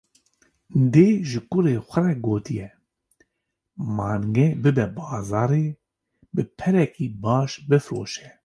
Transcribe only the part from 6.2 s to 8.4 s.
bi perekî baş bifroşe.